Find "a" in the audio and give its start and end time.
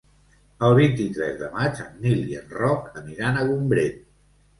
3.37-3.45